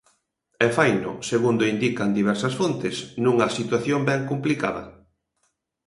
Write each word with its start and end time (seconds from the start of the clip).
E 0.65 0.67
faino, 0.77 1.11
segundo 1.31 1.63
indican 1.73 2.09
diversas 2.19 2.53
fontes, 2.59 2.95
nunha 3.23 3.47
situación 3.57 3.99
ben 4.09 4.21
complicada. 4.31 4.83